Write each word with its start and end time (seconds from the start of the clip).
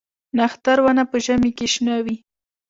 نښتر 0.37 0.77
ونه 0.83 1.03
په 1.11 1.17
ژمي 1.25 1.51
کې 1.57 1.67
شنه 1.73 1.95
وي؟ 2.05 2.17